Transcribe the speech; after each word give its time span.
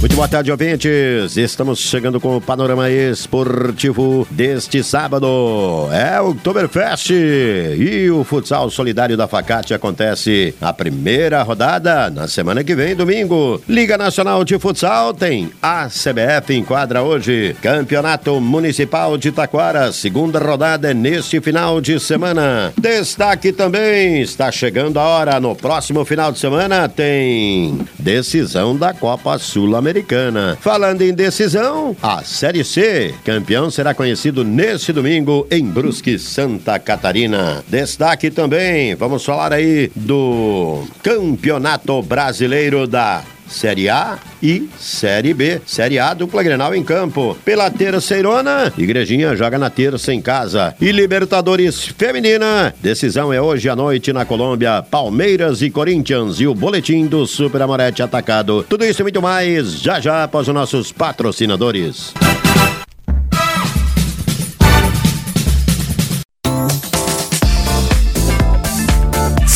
Muito 0.00 0.16
boa 0.16 0.26
tarde, 0.26 0.50
ouvintes. 0.50 1.36
Estamos 1.36 1.78
chegando 1.78 2.18
com 2.18 2.34
o 2.34 2.40
panorama 2.40 2.88
esportivo 2.88 4.26
deste 4.30 4.82
sábado. 4.82 5.26
É 5.92 6.18
o 6.18 6.30
Oktoberfest 6.30 7.10
e 7.10 8.10
o 8.10 8.24
futsal 8.24 8.70
solidário 8.70 9.14
da 9.14 9.28
Facate 9.28 9.74
acontece 9.74 10.54
a 10.58 10.72
primeira 10.72 11.42
rodada 11.42 12.08
na 12.08 12.26
semana 12.26 12.64
que 12.64 12.74
vem, 12.74 12.96
domingo. 12.96 13.60
Liga 13.68 13.98
Nacional 13.98 14.42
de 14.42 14.58
Futsal 14.58 15.12
tem 15.12 15.50
a 15.60 15.88
CBF 15.88 16.54
enquadra 16.54 17.02
hoje. 17.02 17.54
Campeonato 17.60 18.40
Municipal 18.40 19.18
de 19.18 19.30
Taquara, 19.30 19.92
segunda 19.92 20.38
rodada 20.38 20.92
é 20.92 20.94
neste 20.94 21.42
final 21.42 21.78
de 21.78 22.00
semana. 22.00 22.72
Destaque 22.80 23.52
também, 23.52 24.22
está 24.22 24.50
chegando 24.50 24.98
a 24.98 25.04
hora. 25.04 25.38
No 25.38 25.54
próximo 25.54 26.06
final 26.06 26.32
de 26.32 26.38
semana 26.38 26.88
tem 26.88 27.78
decisão 27.98 28.74
da 28.74 28.94
Copa 28.94 29.36
Sul-Americana. 29.36 29.89
Sul-Americana. 29.90 30.56
Falando 30.60 31.02
em 31.02 31.12
decisão, 31.12 31.96
a 32.02 32.22
Série 32.22 32.64
C. 32.64 33.14
Campeão 33.24 33.70
será 33.70 33.92
conhecido 33.92 34.44
neste 34.44 34.92
domingo 34.92 35.46
em 35.50 35.64
Brusque, 35.64 36.18
Santa 36.18 36.78
Catarina. 36.78 37.62
Destaque 37.68 38.30
também, 38.30 38.94
vamos 38.94 39.24
falar 39.24 39.52
aí 39.52 39.90
do 39.94 40.84
Campeonato 41.02 42.00
Brasileiro 42.02 42.86
da 42.86 43.22
Série 43.50 43.88
A 43.88 44.18
e 44.42 44.68
Série 44.78 45.34
B. 45.34 45.60
Série 45.66 45.98
A, 45.98 46.14
dupla 46.14 46.42
Grenal 46.42 46.74
em 46.74 46.82
campo. 46.82 47.36
Pela 47.44 47.70
terceirona, 47.70 48.72
Igrejinha 48.78 49.36
joga 49.36 49.58
na 49.58 49.68
terça 49.68 50.14
em 50.14 50.22
casa. 50.22 50.74
E 50.80 50.92
Libertadores 50.92 51.84
Feminina, 51.84 52.72
decisão 52.80 53.32
é 53.32 53.40
hoje 53.40 53.68
à 53.68 53.76
noite 53.76 54.12
na 54.12 54.24
Colômbia. 54.24 54.82
Palmeiras 54.82 55.60
e 55.62 55.70
Corinthians 55.70 56.40
e 56.40 56.46
o 56.46 56.54
boletim 56.54 57.06
do 57.06 57.26
Super 57.26 57.62
Amorete 57.62 58.02
atacado. 58.02 58.64
Tudo 58.68 58.84
isso 58.84 59.02
e 59.02 59.04
muito 59.04 59.20
mais 59.20 59.80
já 59.80 60.00
já 60.00 60.24
após 60.24 60.48
os 60.48 60.54
nossos 60.54 60.92
patrocinadores. 60.92 62.14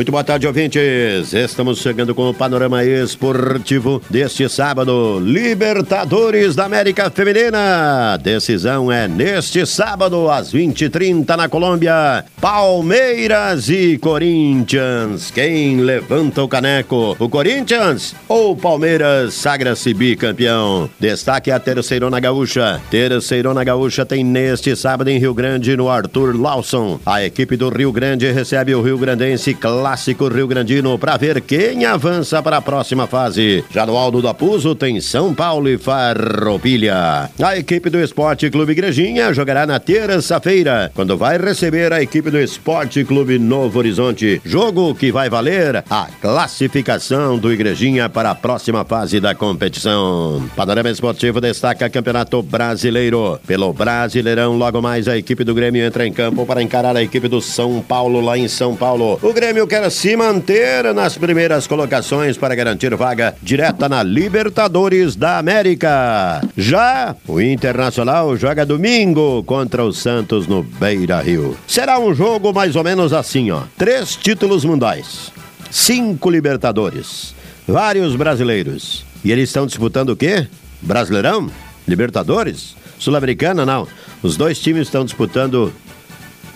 Muito 0.00 0.10
boa 0.10 0.24
tarde, 0.24 0.46
ouvintes. 0.46 1.34
Estamos 1.34 1.80
chegando 1.80 2.14
com 2.14 2.30
o 2.30 2.32
panorama 2.32 2.82
esportivo 2.82 4.00
deste 4.08 4.48
sábado. 4.48 5.20
Libertadores 5.20 6.56
da 6.56 6.64
América 6.64 7.10
Feminina. 7.10 8.16
Decisão 8.16 8.90
é 8.90 9.06
neste 9.06 9.66
sábado, 9.66 10.30
às 10.30 10.54
20h30, 10.54 11.36
na 11.36 11.50
Colômbia. 11.50 12.24
Palmeiras 12.40 13.68
e 13.68 13.98
Corinthians. 13.98 15.30
Quem 15.30 15.82
levanta 15.82 16.42
o 16.42 16.48
caneco? 16.48 17.14
O 17.18 17.28
Corinthians 17.28 18.16
ou 18.26 18.52
o 18.52 18.56
Palmeiras 18.56 19.34
sagra-se 19.34 19.92
bicampeão? 19.92 20.88
Destaque 20.98 21.50
a 21.50 21.60
Terceirona 21.60 22.18
Gaúcha. 22.20 22.80
Terceirona 22.90 23.62
Gaúcha 23.62 24.06
tem 24.06 24.24
neste 24.24 24.74
sábado 24.74 25.10
em 25.10 25.18
Rio 25.18 25.34
Grande, 25.34 25.76
no 25.76 25.90
Arthur 25.90 26.34
Lawson. 26.34 26.98
A 27.04 27.22
equipe 27.22 27.54
do 27.54 27.68
Rio 27.68 27.92
Grande 27.92 28.32
recebe 28.32 28.74
o 28.74 28.80
Rio 28.80 28.96
Grandense 28.96 29.52
Clássico 29.52 29.89
Clássico 29.90 30.28
Rio 30.28 30.46
Grandino 30.46 30.96
para 30.96 31.16
ver 31.16 31.40
quem 31.40 31.84
avança 31.84 32.40
para 32.40 32.58
a 32.58 32.62
próxima 32.62 33.08
fase. 33.08 33.64
Já 33.72 33.84
no 33.84 33.96
Aldo 33.96 34.22
do 34.22 34.28
Apuso 34.28 34.72
tem 34.72 35.00
São 35.00 35.34
Paulo 35.34 35.68
e 35.68 35.76
Farroupilha. 35.76 37.28
A 37.42 37.58
equipe 37.58 37.90
do 37.90 37.98
Esporte 37.98 38.48
Clube 38.50 38.70
Igrejinha 38.70 39.34
jogará 39.34 39.66
na 39.66 39.80
terça-feira, 39.80 40.92
quando 40.94 41.18
vai 41.18 41.38
receber 41.38 41.92
a 41.92 42.00
equipe 42.00 42.30
do 42.30 42.38
Esporte 42.38 43.04
Clube 43.04 43.36
Novo 43.36 43.80
Horizonte. 43.80 44.40
Jogo 44.44 44.94
que 44.94 45.10
vai 45.10 45.28
valer 45.28 45.82
a 45.90 46.06
classificação 46.20 47.36
do 47.36 47.52
Igrejinha 47.52 48.08
para 48.08 48.30
a 48.30 48.34
próxima 48.36 48.84
fase 48.84 49.18
da 49.18 49.34
competição. 49.34 50.48
Panorama 50.54 50.88
Esportivo 50.88 51.40
destaca 51.40 51.90
Campeonato 51.90 52.40
Brasileiro. 52.44 53.40
Pelo 53.44 53.72
Brasileirão, 53.72 54.56
logo 54.56 54.80
mais 54.80 55.08
a 55.08 55.18
equipe 55.18 55.42
do 55.42 55.52
Grêmio 55.52 55.84
entra 55.84 56.06
em 56.06 56.12
campo 56.12 56.46
para 56.46 56.62
encarar 56.62 56.96
a 56.96 57.02
equipe 57.02 57.26
do 57.26 57.40
São 57.40 57.82
Paulo 57.82 58.20
lá 58.20 58.38
em 58.38 58.46
São 58.46 58.76
Paulo. 58.76 59.18
O 59.20 59.32
Grêmio 59.32 59.66
quer 59.70 59.88
se 59.88 60.16
manter 60.16 60.92
nas 60.92 61.16
primeiras 61.16 61.64
colocações 61.64 62.36
para 62.36 62.56
garantir 62.56 62.92
vaga 62.96 63.36
direta 63.40 63.88
na 63.88 64.02
Libertadores 64.02 65.14
da 65.14 65.38
América. 65.38 66.42
Já 66.56 67.14
o 67.28 67.40
Internacional 67.40 68.36
joga 68.36 68.66
domingo 68.66 69.44
contra 69.44 69.84
o 69.84 69.92
Santos 69.92 70.48
no 70.48 70.64
Beira 70.64 71.20
Rio. 71.20 71.56
Será 71.68 72.00
um 72.00 72.12
jogo 72.12 72.52
mais 72.52 72.74
ou 72.74 72.82
menos 72.82 73.12
assim, 73.12 73.52
ó. 73.52 73.62
Três 73.78 74.16
títulos 74.16 74.64
mundiais, 74.64 75.30
cinco 75.70 76.28
Libertadores, 76.28 77.32
vários 77.64 78.16
brasileiros. 78.16 79.06
E 79.24 79.30
eles 79.30 79.50
estão 79.50 79.66
disputando 79.66 80.10
o 80.10 80.16
quê? 80.16 80.48
Brasileirão? 80.82 81.48
Libertadores? 81.86 82.74
Sul-Americana? 82.98 83.64
Não. 83.64 83.86
Os 84.20 84.36
dois 84.36 84.58
times 84.58 84.88
estão 84.88 85.04
disputando 85.04 85.72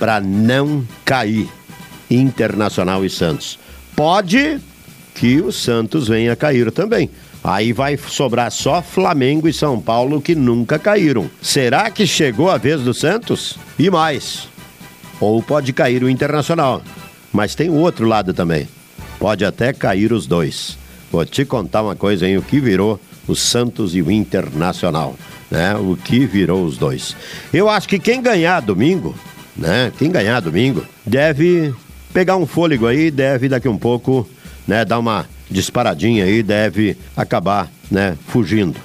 para 0.00 0.20
não 0.20 0.84
cair. 1.04 1.48
Internacional 2.14 3.04
e 3.04 3.10
Santos. 3.10 3.58
Pode 3.97 4.60
que 5.14 5.41
o 5.41 5.52
Santos 5.52 6.08
venha 6.08 6.34
cair 6.34 6.70
também. 6.72 7.08
Aí 7.42 7.72
vai 7.72 7.97
sobrar 7.97 8.50
só 8.50 8.80
Flamengo 8.80 9.47
e 9.47 9.52
São 9.52 9.80
Paulo 9.80 10.20
que 10.20 10.34
nunca 10.34 10.78
caíram. 10.78 11.30
Será 11.42 11.91
que 11.91 12.06
chegou 12.06 12.50
a 12.50 12.56
vez 12.56 12.80
do 12.80 12.94
Santos? 12.94 13.58
E 13.78 13.91
mais. 13.91 14.48
Ou 15.20 15.42
pode 15.42 15.72
cair 15.72 16.02
o 16.02 16.08
Internacional. 16.08 16.82
Mas 17.32 17.54
tem 17.54 17.69
o 17.69 17.75
outro 17.75 18.06
lado 18.06 18.32
também. 18.32 18.66
Pode 19.19 19.44
até 19.44 19.72
cair 19.72 20.12
os 20.12 20.26
dois. 20.26 20.78
Vou 21.12 21.25
te 21.25 21.44
contar 21.44 21.82
uma 21.82 21.94
coisa, 21.94 22.26
hein? 22.26 22.38
O 22.38 22.42
que 22.42 22.58
virou 22.58 22.98
o 23.28 23.34
Santos 23.34 23.94
e 23.94 24.02
o 24.02 24.10
Internacional, 24.10 25.16
né? 25.50 25.75
O 25.76 25.96
que 25.96 26.26
virou 26.26 26.64
os 26.64 26.76
dois. 26.76 27.14
Eu 27.52 27.69
acho 27.69 27.88
que 27.88 27.98
quem 27.98 28.22
ganhar 28.22 28.60
domingo, 28.60 29.14
né? 29.56 29.92
Quem 29.98 30.10
ganhar 30.10 30.41
domingo 30.41 30.84
deve 31.04 31.75
pegar 32.14 32.36
um 32.36 32.47
fôlego 32.47 32.86
aí, 32.86 33.10
deve 33.10 33.49
daqui 33.49 33.69
um 33.69 33.76
pouco, 33.76 34.26
né, 34.69 34.84
dar 34.84 35.00
uma 35.00 35.26
disparadinha 35.50 36.25
aí, 36.25 36.44
deve 36.44 36.96
acabar, 37.16 37.69
né, 37.90 38.16
fugindo. 38.28 38.78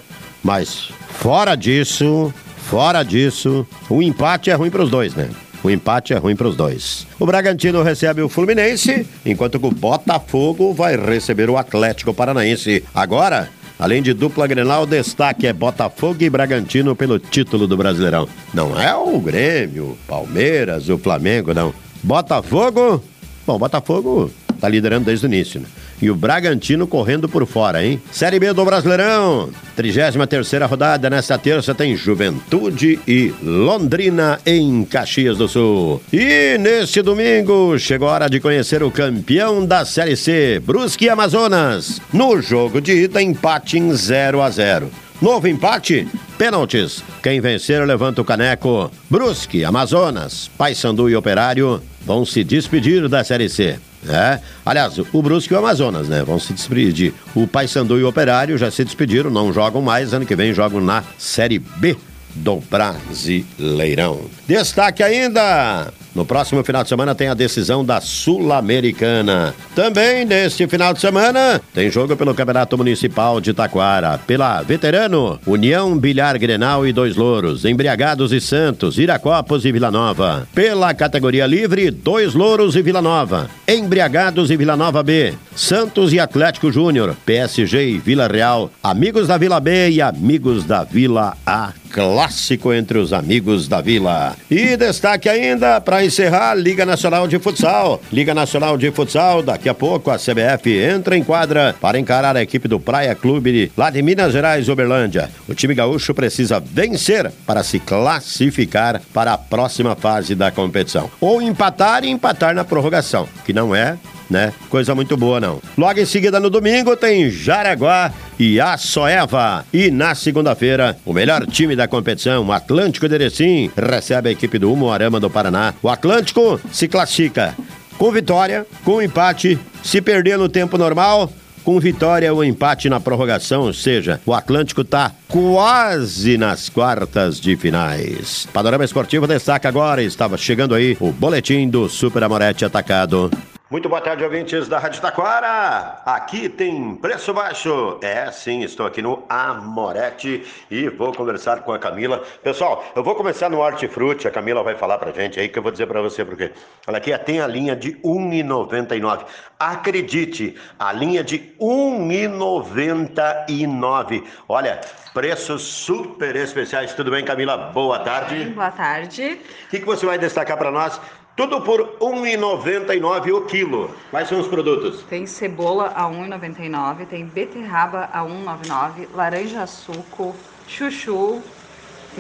Mas 0.44 0.90
fora 1.12 1.56
disso, 1.56 2.34
fora 2.58 3.04
disso, 3.04 3.66
o 3.88 4.02
empate 4.02 4.50
é 4.50 4.56
ruim 4.56 4.72
para 4.72 4.84
os 4.84 4.90
dois, 4.90 5.14
né? 5.14 5.30
O 5.64 5.70
empate 5.70 6.14
é 6.14 6.18
ruim 6.18 6.36
para 6.36 6.48
os 6.48 6.56
dois. 6.56 7.06
O 7.20 7.26
Bragantino 7.26 7.84
recebe 7.84 8.22
o 8.22 8.30
Fluminense, 8.30 9.06
enquanto 9.26 9.60
que 9.60 9.66
o 9.68 9.72
Botafogo 9.72 10.74
vai 10.74 10.96
receber 10.96 11.50
o 11.50 11.58
Atlético 11.58 12.14
Paranaense. 12.14 12.84
Agora, 12.96 13.50
além 13.78 14.02
de 14.02 14.14
dupla 14.14 14.48
Grenal, 14.48 14.84
o 14.84 14.88
destaque 14.88 15.46
é 15.46 15.54
Botafogo 15.54 16.24
e 16.24 16.30
Bragantino 16.30 16.96
pelo 16.96 17.20
título 17.20 17.68
do 17.68 17.76
Brasileirão. 17.76 18.28
Não 18.54 18.80
é 18.80 18.96
o 18.96 19.20
Grêmio, 19.20 19.98
Palmeiras, 20.08 20.88
o 20.88 20.98
Flamengo, 20.98 21.54
não. 21.54 21.74
Botafogo 22.02 23.04
Bom, 23.50 23.56
o 23.56 23.57
Botafogo 23.57 24.31
tá 24.62 24.69
liderando 24.69 25.06
desde 25.06 25.25
o 25.25 25.28
início, 25.28 25.60
né? 25.60 25.66
e 26.00 26.12
o 26.12 26.16
Bragantino 26.16 26.86
correndo 26.86 27.28
por 27.28 27.48
fora, 27.48 27.84
hein? 27.84 28.00
Série 28.12 28.40
B 28.40 28.54
do 28.54 28.63
Brasileirão, 28.63 29.50
33 29.75 30.62
rodada, 30.69 31.10
nesta 31.10 31.36
terça 31.36 31.74
tem 31.74 31.96
Juventude 31.96 33.00
e 33.07 33.34
Londrina 33.42 34.40
em 34.46 34.86
Caxias 34.86 35.40
do 35.40 35.48
Sul. 35.48 36.00
E 36.13 36.60
neste 36.60 37.01
domingo 37.01 37.75
chegou 37.80 38.07
a 38.07 38.12
hora 38.12 38.30
de 38.30 38.40
conhecer 38.40 38.84
o 38.84 38.92
campeão 38.92 39.66
da 39.66 39.84
Série 39.84 40.16
C, 40.16 40.62
Brusque 40.63 41.10
Amazonas. 41.10 42.00
No 42.13 42.40
jogo 42.44 42.80
de 42.80 42.92
ida, 43.06 43.19
empate 43.19 43.80
em 43.80 43.92
0 43.92 44.44
a 44.44 44.50
0 44.52 44.92
Novo 45.19 45.48
empate? 45.48 46.07
Pênaltis. 46.40 47.04
Quem 47.22 47.42
vencer 47.42 47.86
levanta 47.86 48.22
o 48.22 48.26
caneco. 48.26 48.90
Brusque, 49.10 49.66
Amazonas, 49.66 50.50
Paysandu 50.58 51.10
e 51.10 51.16
Operário 51.16 51.84
vão 52.00 52.26
se 52.26 52.46
despedir 52.46 53.10
da 53.10 53.26
Série 53.26 53.50
C. 53.50 53.78
É. 54.08 54.40
Aliás, 54.66 54.98
o 55.12 55.22
Brusque 55.22 55.54
e 55.54 55.58
o 55.58 55.60
Amazonas, 55.60 56.08
né? 56.08 56.24
Vão 56.24 56.40
se 56.40 56.54
despedir. 56.54 57.14
O 57.36 57.46
Paysandu 57.46 58.00
e 58.00 58.04
o 58.06 58.08
Operário 58.08 58.58
já 58.58 58.72
se 58.72 58.86
despediram, 58.86 59.30
não 59.30 59.52
jogam 59.52 59.82
mais. 59.82 60.14
Ano 60.14 60.26
que 60.26 60.34
vem 60.34 60.54
jogam 60.54 60.80
na 60.80 61.04
Série 61.18 61.60
B 61.60 61.98
do 62.34 62.64
Brasileirão. 62.72 64.22
Destaque 64.48 65.04
ainda 65.04 65.92
no 66.16 66.26
próximo 66.26 66.64
final 66.64 66.84
de 66.84 66.90
semana 66.90 67.14
tem 67.16 67.28
a 67.28 67.34
decisão 67.34 67.84
da 67.84 68.02
Sul-Americana. 68.02 69.54
Também 69.76 70.26
neste 70.26 70.68
final 70.68 70.94
de 70.94 71.00
semana 71.00 71.62
tem 71.74 71.90
jogo 71.90 72.16
pelo 72.16 72.34
Campeonato 72.34 72.78
Municipal 72.78 73.40
de 73.40 73.54
Taquara. 73.54 74.20
Pela 74.26 74.62
Veterano, 74.62 75.40
União 75.46 75.98
Bilhar 75.98 76.38
Grenal 76.40 76.86
e 76.86 76.94
Dois 76.94 77.16
Louros, 77.16 77.66
Embriagados 77.66 78.32
e 78.32 78.42
Santos, 78.42 78.98
Iracopos 78.98 79.66
e 79.66 79.72
Vila 79.72 79.92
Nova. 79.92 80.48
Pela 80.54 80.94
categoria 80.94 81.46
livre, 81.46 81.92
Dois 81.92 82.34
Louros 82.34 82.76
e 82.76 82.82
Vila 82.82 83.02
Nova. 83.02 83.50
Embriagados 83.68 84.50
e 84.52 84.58
Vila 84.58 84.76
Nova 84.76 85.04
B. 85.04 85.34
Santos 85.60 86.14
e 86.14 86.20
Atlético 86.22 86.72
Júnior. 86.72 87.18
PSG 87.26 87.90
e 87.90 87.98
Vila 87.98 88.28
Real. 88.30 88.72
Amigos 88.82 89.28
da 89.28 89.38
Vila 89.38 89.60
B 89.60 89.90
e 89.90 90.02
Amigos 90.02 90.64
da 90.64 90.86
Vila 90.86 91.36
A. 91.46 91.74
Clássico 91.92 92.72
entre 92.72 92.98
os 92.98 93.12
amigos 93.12 93.68
da 93.68 93.82
Vila. 93.82 94.38
E 94.50 94.78
destaque 94.78 95.28
ainda 95.28 95.82
para 95.82 96.04
encerrar, 96.06 96.56
Liga 96.56 96.86
Nacional 96.86 97.28
de 97.28 97.38
Futsal. 97.40 98.02
Liga 98.10 98.34
Nacional 98.34 98.78
de 98.78 98.90
Futsal, 98.90 99.44
daqui 99.44 99.68
a 99.68 99.74
pouco 99.74 100.10
a 100.10 100.18
CBF 100.18 100.72
entra 100.72 101.18
em 101.18 101.24
quadra 101.24 101.76
para 101.82 102.00
encarar 102.00 102.38
a 102.38 102.42
equipe 102.42 102.68
do 102.68 102.80
Praia 102.80 103.14
Clube 103.14 103.70
lá 103.76 103.90
de 103.90 104.02
Minas 104.02 104.32
Gerais, 104.32 104.70
Uberlândia. 104.70 105.30
O 105.48 105.54
time 105.54 105.76
gaúcho 105.76 106.14
precisa 106.14 106.60
vencer 106.60 107.30
para 107.46 107.64
se 107.64 107.80
classificar 107.80 109.02
para 109.14 109.34
a 109.34 109.38
próxima 109.38 109.94
fase 109.94 110.36
da 110.36 110.52
competição. 110.52 111.12
Ou 111.20 111.42
empatar 111.42 112.06
e 112.06 112.10
empatar 112.10 112.56
na 112.56 112.64
prorrogação, 112.64 113.28
que 113.46 113.52
não 113.52 113.76
é 113.76 113.98
né? 114.30 114.54
Coisa 114.70 114.94
muito 114.94 115.18
boa, 115.18 115.40
não. 115.40 115.62
Logo 115.78 116.00
em 116.00 116.06
seguida, 116.06 116.40
no 116.40 116.50
domingo, 116.50 116.96
tem 116.96 117.30
Jaraguá 117.30 118.14
e 118.38 118.60
a 118.60 118.78
Soeva. 118.78 119.66
E 119.74 119.90
na 119.90 120.14
segunda-feira, 120.16 120.98
o 121.06 121.14
melhor 121.14 121.46
time 121.48 121.76
da 121.76 121.88
competição, 121.88 122.46
o 122.46 122.52
Atlântico 122.52 123.08
de 123.08 123.16
Erecim, 123.16 123.72
recebe 123.76 124.30
a 124.30 124.31
equipe 124.31 124.60
do 124.60 124.72
Umuarama 124.72 125.20
do 125.20 125.30
Paraná. 125.30 125.74
O 125.81 125.90
Atlântico 125.90 126.60
se 126.72 126.88
classifica 126.88 127.56
com 127.98 128.12
vitória, 128.12 128.66
com 128.86 129.02
empate, 129.02 129.60
se 129.84 130.02
perder 130.02 130.38
no 130.38 130.48
tempo 130.48 130.78
normal, 130.78 131.30
com 131.64 131.80
vitória 131.80 132.34
ou 132.34 132.44
empate 132.44 132.90
na 132.90 133.00
prorrogação, 133.00 133.64
ou 133.64 133.74
seja, 133.74 134.22
o 134.26 134.34
Atlântico 134.34 134.81
está 134.81 135.12
quase 135.28 136.38
nas 136.38 136.70
quartas 136.70 137.40
de 137.40 137.56
finais. 137.58 138.48
Panorama 138.54 138.86
Esportivo 138.86 139.28
destaca 139.28 139.68
agora, 139.68 140.02
estava 140.02 140.38
chegando 140.38 140.74
aí 140.74 140.98
o 141.00 141.12
boletim 141.12 141.70
do 141.70 141.90
Super 141.90 142.24
Amorete 142.24 142.64
Atacado. 142.64 143.30
Muito 143.69 143.88
boa 143.88 144.01
tarde, 144.01 144.24
ouvintes 144.24 144.68
da 144.68 144.80
Rádio 144.80 145.00
Taquara. 145.00 146.01
Aqui 146.04 146.50
tem 146.50 146.95
preço 146.95 147.31
baixo. 147.31 148.00
É, 148.01 148.31
sim, 148.31 148.63
estou 148.63 148.83
aqui 148.83 149.00
no 149.00 149.24
Amorete 149.30 150.44
e 150.71 150.89
vou 150.89 151.13
conversar 151.13 151.62
com 151.62 151.71
a 151.71 151.77
Camila. 151.77 152.24
Pessoal, 152.42 152.83
eu 152.95 153.04
vou 153.04 153.13
começar 153.13 153.48
no 153.48 153.60
Hortifruti. 153.60 154.27
A 154.27 154.31
Camila 154.31 154.63
vai 154.63 154.75
falar 154.75 154.98
pra 154.98 155.12
gente 155.12 155.39
aí 155.39 155.48
que 155.48 155.60
eu 155.60 155.62
vou 155.62 155.71
dizer 155.71 155.86
pra 155.86 156.01
você 156.01 156.25
porque. 156.25 156.51
Olha 156.88 156.98
aqui, 156.98 157.16
tem 157.19 157.42
a 157.42 157.45
linha 157.45 157.75
de 157.75 157.92
R$ 157.92 158.00
1,99. 158.04 159.25
Acredite, 159.60 160.57
a 160.80 160.92
linha 160.92 161.24
de 161.24 161.38
R$ 161.38 161.54
1,99. 161.62 164.24
Olha, 164.48 164.81
preços 165.13 165.62
super 165.62 166.36
especiais. 166.36 166.95
Tudo 166.95 167.12
bem, 167.12 167.24
Camila? 167.24 167.56
Boa 167.56 168.00
tarde. 168.00 168.45
Boa 168.45 168.71
tarde. 168.71 169.39
O 169.68 169.69
que, 169.69 169.80
que 169.80 169.86
você 169.86 170.07
vai 170.07 170.18
destacar 170.18 170.57
para 170.57 170.71
nós? 170.71 171.00
Tudo 171.40 171.62
por 171.62 171.80
R$ 171.80 171.88
1,99 172.02 173.34
o 173.34 173.46
quilo. 173.46 173.96
Quais 174.12 174.28
são 174.28 174.42
os 174.42 174.48
produtos? 174.50 175.04
Tem 175.04 175.26
cebola 175.26 175.94
a 175.96 176.06
R$ 176.06 176.14
1,99, 176.14 177.06
tem 177.06 177.24
beterraba 177.24 178.10
a 178.12 178.24
R$ 178.24 178.30
1,99, 178.30 179.08
laranja 179.16 179.66
suco, 179.66 180.36
chuchu. 180.68 181.42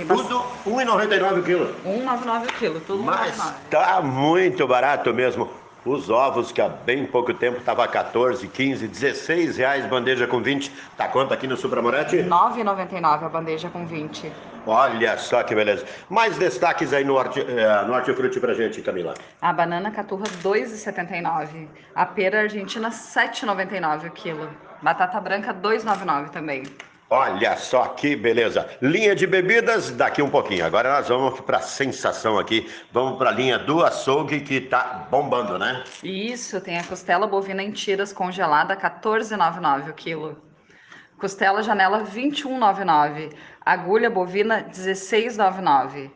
Tudo 0.07 0.37
R$ 0.65 0.71
1,99 0.71 1.37
o 1.37 1.43
quilo. 1.43 1.65
R$ 1.83 1.99
1,99 1.99 2.43
o 2.43 2.53
quilo, 2.53 2.79
tudo 2.79 3.03
Mas 3.03 3.37
tá 3.69 4.01
muito 4.01 4.65
barato 4.65 5.13
mesmo. 5.13 5.49
Os 5.85 6.09
ovos, 6.09 6.51
que 6.51 6.61
há 6.61 6.67
bem 6.67 7.05
pouco 7.05 7.33
tempo 7.33 7.57
estava 7.57 7.87
14, 7.87 8.45
15, 8.47 8.85
16 8.85 9.57
reais 9.57 9.85
bandeja 9.85 10.27
com 10.27 10.41
20. 10.41 10.69
Tá 10.97 11.07
quanto 11.07 11.33
aqui 11.33 11.47
no 11.47 11.55
Supramorete? 11.55 12.17
R$ 12.17 12.23
9,99 12.29 13.23
a 13.23 13.29
bandeja 13.29 13.69
com 13.69 13.85
20. 13.85 14.31
Olha 14.67 15.17
só 15.17 15.41
que 15.41 15.55
beleza. 15.55 15.85
Mais 16.09 16.37
destaques 16.37 16.91
aí 16.91 17.05
no, 17.05 17.15
horti, 17.15 17.39
eh, 17.39 17.85
no 17.87 17.93
hortifruti 17.93 18.41
pra 18.41 18.53
gente, 18.53 18.81
Camila. 18.81 19.13
A 19.41 19.53
banana 19.53 19.89
caturra 19.89 20.25
2,79. 20.43 21.67
A 21.95 22.05
pera 22.05 22.41
argentina 22.41 22.89
7,99 22.89 24.07
o 24.07 24.11
quilo. 24.11 24.49
Batata 24.81 25.19
branca 25.21 25.53
2,99 25.53 26.29
também. 26.29 26.63
Olha 27.11 27.57
só 27.57 27.87
que 27.87 28.15
beleza. 28.15 28.69
Linha 28.79 29.15
de 29.15 29.25
bebidas 29.25 29.89
daqui 29.89 30.21
um 30.21 30.29
pouquinho. 30.29 30.63
Agora 30.63 30.93
nós 30.93 31.07
vamos 31.07 31.39
para 31.39 31.57
a 31.57 31.61
sensação 31.61 32.37
aqui. 32.37 32.69
Vamos 32.91 33.17
para 33.17 33.31
a 33.31 33.33
linha 33.33 33.57
do 33.57 33.83
açougue 33.83 34.41
que 34.41 34.61
tá 34.61 35.07
bombando, 35.09 35.57
né? 35.57 35.83
Isso, 36.03 36.61
tem 36.61 36.77
a 36.77 36.83
costela 36.83 37.25
bovina 37.25 37.63
em 37.63 37.71
tiras 37.71 38.13
congelada 38.13 38.77
14,99 38.77 39.89
o 39.89 39.93
quilo. 39.93 40.37
Costela 41.17 41.63
janela 41.63 42.03
21,99. 42.03 43.33
Agulha 43.65 44.09
bovina 44.09 44.63
16,99. 44.71 46.11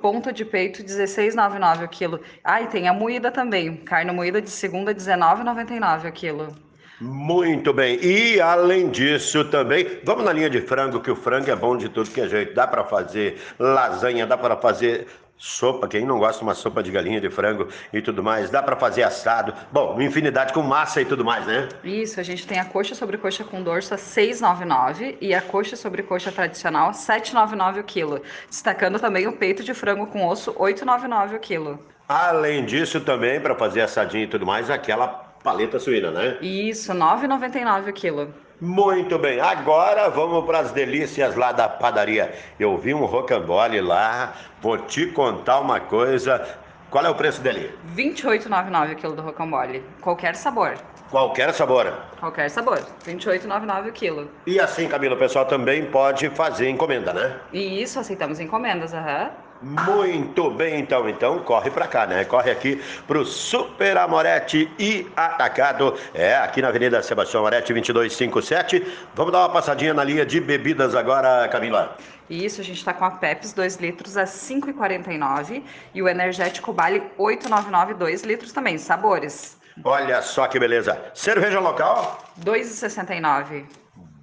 Ponto 0.00 0.32
de 0.32 0.44
peito 0.44 0.84
16,99 0.84 1.84
o 1.86 1.88
quilo. 1.88 2.20
Ah, 2.44 2.62
e 2.62 2.68
tem 2.68 2.86
a 2.86 2.92
moída 2.92 3.32
também. 3.32 3.78
Carne 3.78 4.12
moída 4.12 4.40
de 4.40 4.50
segunda 4.50 4.94
19,99 4.94 6.08
o 6.08 6.12
quilo. 6.12 6.65
Muito 7.00 7.72
bem. 7.72 7.98
E 8.02 8.40
além 8.40 8.88
disso 8.90 9.44
também, 9.44 10.00
vamos 10.02 10.24
na 10.24 10.32
linha 10.32 10.48
de 10.48 10.60
frango, 10.62 11.00
que 11.00 11.10
o 11.10 11.16
frango 11.16 11.50
é 11.50 11.56
bom 11.56 11.76
de 11.76 11.88
tudo 11.88 12.10
que 12.10 12.20
é 12.20 12.28
jeito. 12.28 12.54
Dá 12.54 12.66
para 12.66 12.84
fazer 12.84 13.38
lasanha, 13.58 14.26
dá 14.26 14.36
para 14.36 14.56
fazer 14.56 15.06
sopa, 15.38 15.86
quem 15.86 16.04
não 16.04 16.18
gosta 16.18 16.38
de 16.38 16.44
uma 16.44 16.54
sopa 16.54 16.82
de 16.82 16.90
galinha 16.90 17.20
de 17.20 17.28
frango 17.30 17.68
e 17.92 18.00
tudo 18.00 18.22
mais, 18.22 18.50
dá 18.50 18.62
para 18.62 18.76
fazer 18.76 19.02
assado. 19.02 19.52
Bom, 19.70 20.00
infinidade 20.00 20.52
com 20.52 20.62
massa 20.62 21.00
e 21.00 21.04
tudo 21.04 21.24
mais, 21.24 21.46
né? 21.46 21.68
Isso, 21.84 22.18
a 22.18 22.22
gente 22.22 22.46
tem 22.46 22.58
a 22.58 22.64
coxa 22.64 22.94
sobre 22.94 23.18
coxa 23.18 23.44
com 23.44 23.62
dorso 23.62 23.94
a 23.94 23.98
6,99 23.98 25.16
e 25.20 25.34
a 25.34 25.42
coxa 25.42 25.76
sobre 25.76 26.02
coxa 26.02 26.32
tradicional 26.32 26.88
a 26.88 26.92
7,99 26.92 27.80
o 27.80 27.84
quilo. 27.84 28.22
Destacando 28.48 28.98
também 28.98 29.26
o 29.26 29.32
peito 29.32 29.62
de 29.62 29.74
frango 29.74 30.06
com 30.06 30.26
osso 30.26 30.52
8,99 30.54 31.36
o 31.36 31.38
quilo. 31.38 31.78
Além 32.08 32.64
disso 32.64 33.00
também 33.00 33.40
para 33.40 33.54
fazer 33.54 33.80
assadinho 33.80 34.24
e 34.24 34.28
tudo 34.28 34.46
mais, 34.46 34.70
aquela 34.70 35.25
paleta 35.46 35.78
suína, 35.78 36.10
né? 36.10 36.38
Isso, 36.42 36.92
9,99 36.92 37.90
o 37.90 37.92
quilo. 37.92 38.34
Muito 38.60 39.16
bem, 39.16 39.40
agora 39.40 40.08
vamos 40.08 40.44
para 40.44 40.58
as 40.58 40.72
delícias 40.72 41.36
lá 41.36 41.52
da 41.52 41.68
padaria. 41.68 42.34
Eu 42.58 42.76
vi 42.76 42.92
um 42.92 43.04
rocambole 43.04 43.80
lá, 43.80 44.34
vou 44.60 44.76
te 44.76 45.06
contar 45.06 45.60
uma 45.60 45.78
coisa. 45.78 46.44
Qual 46.90 47.04
é 47.04 47.08
o 47.08 47.14
preço 47.14 47.40
dele? 47.40 47.72
R$ 47.96 48.02
28,99 48.10 48.92
o 48.92 48.96
quilo 48.96 49.14
do 49.14 49.22
rocambole. 49.22 49.84
Qualquer 50.00 50.34
sabor. 50.34 50.74
Qualquer 51.10 51.52
sabor. 51.52 51.92
Qualquer 52.18 52.50
sabor. 52.50 52.78
R$ 53.06 53.14
28,99 53.14 53.88
o 53.88 53.92
quilo. 53.92 54.30
E 54.46 54.58
assim, 54.58 54.88
Camila, 54.88 55.14
o 55.14 55.18
pessoal 55.18 55.44
também 55.44 55.84
pode 55.84 56.28
fazer 56.30 56.68
encomenda, 56.68 57.12
né? 57.12 57.36
E 57.52 57.80
isso, 57.82 58.00
aceitamos 58.00 58.40
encomendas, 58.40 58.92
aham. 58.92 59.24
Uhum. 59.26 59.45
Muito 59.62 60.50
bem, 60.50 60.80
então, 60.80 61.08
então 61.08 61.38
corre 61.40 61.70
para 61.70 61.86
cá, 61.86 62.06
né? 62.06 62.24
Corre 62.24 62.50
aqui 62.50 62.82
pro 63.06 63.24
Super 63.24 63.96
Amorete 63.96 64.70
e 64.78 65.06
Atacado. 65.16 65.94
É, 66.12 66.36
aqui 66.36 66.60
na 66.60 66.68
Avenida 66.68 67.02
Sebastião 67.02 67.40
Amorete 67.40 67.72
2257. 67.72 68.86
Vamos 69.14 69.32
dar 69.32 69.40
uma 69.40 69.48
passadinha 69.48 69.94
na 69.94 70.04
linha 70.04 70.26
de 70.26 70.40
bebidas 70.40 70.94
agora, 70.94 71.48
Camila. 71.48 71.96
Isso, 72.28 72.60
a 72.60 72.64
gente 72.64 72.78
está 72.78 72.92
com 72.92 73.04
a 73.04 73.10
Pepsi 73.10 73.54
2 73.54 73.76
litros 73.76 74.16
a 74.16 74.24
5,49 74.24 75.62
e 75.94 76.02
o 76.02 76.08
energético 76.08 76.72
Bali 76.72 77.02
8,99 77.18 77.94
2 77.94 78.22
litros 78.22 78.52
também, 78.52 78.76
sabores. 78.78 79.56
Olha 79.84 80.22
só 80.22 80.46
que 80.48 80.58
beleza. 80.58 81.00
Cerveja 81.14 81.60
local? 81.60 82.18
2,69. 82.40 83.64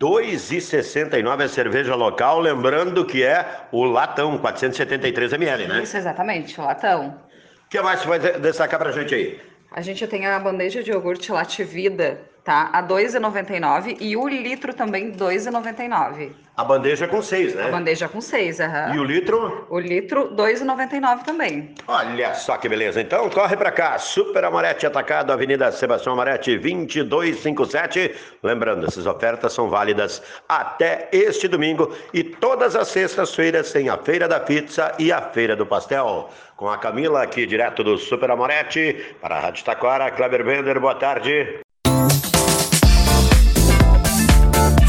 2,69 0.04 1.46
a 1.46 1.48
cerveja 1.48 1.96
local, 1.96 2.42
lembrando 2.42 3.06
que 3.06 3.24
é 3.24 3.62
o 3.72 3.86
latão, 3.86 4.38
473 4.38 5.32
ml, 5.32 5.68
né? 5.68 5.82
Isso, 5.82 5.96
exatamente, 5.96 6.60
o 6.60 6.64
latão. 6.66 7.18
O 7.66 7.70
que 7.70 7.82
mais 7.82 8.02
você 8.02 8.08
vai 8.10 8.20
destacar 8.20 8.78
pra 8.78 8.92
gente 8.92 9.16
aí? 9.16 9.40
A 9.72 9.82
gente 9.82 10.06
tem 10.06 10.28
a 10.28 10.38
bandeja 10.38 10.84
de 10.84 10.92
iogurte 10.92 11.32
Latte 11.32 11.64
Vida 11.64 12.20
tá? 12.44 12.70
A 12.74 12.84
2,99 12.84 13.98
e 14.00 14.18
o 14.18 14.28
litro 14.28 14.74
também 14.74 15.12
2,99. 15.12 16.32
A 16.56 16.64
bandeja 16.64 17.08
com 17.08 17.20
seis, 17.20 17.56
né? 17.56 17.66
A 17.66 17.70
bandeja 17.70 18.08
com 18.08 18.22
seis, 18.22 18.60
aham. 18.60 18.94
E 18.94 19.00
o 19.00 19.04
litro? 19.04 19.66
O 19.72 19.80
litro 19.80 20.30
2,99 20.36 21.24
também. 21.24 21.74
Olha 21.88 22.36
só 22.36 22.58
que 22.58 22.70
beleza. 22.70 23.02
Então 23.02 23.28
corre 23.32 23.58
pra 23.58 23.72
cá. 23.72 23.98
Super 23.98 24.44
Amorete 24.44 24.86
Atacado, 24.86 25.34
Avenida 25.34 25.72
Sebastião 25.72 26.14
Amorete 26.14 26.56
2257. 26.56 28.14
Lembrando, 28.44 28.86
essas 28.86 29.08
ofertas 29.08 29.52
são 29.52 29.68
válidas 29.68 30.22
até 30.48 31.10
este 31.12 31.48
domingo 31.48 31.92
e 32.14 32.24
todas 32.24 32.76
as 32.76 32.88
sextas-feiras 32.90 33.72
tem 33.72 33.90
a 33.90 33.98
Feira 33.98 34.28
da 34.28 34.40
Pizza 34.40 34.94
e 35.00 35.12
a 35.12 35.22
Feira 35.22 35.56
do 35.56 35.66
Pastel. 35.66 36.30
Com 36.56 36.70
a 36.70 36.78
Camila 36.78 37.24
aqui 37.24 37.48
direto 37.48 37.84
do 37.84 37.98
Super 37.98 38.30
Amorete 38.30 39.16
para 39.20 39.38
a 39.38 39.40
Rádio 39.40 39.66
Taquara. 39.66 40.12
Kleber 40.12 40.46
Bender, 40.46 40.80
boa 40.80 40.94
tarde. 40.94 41.63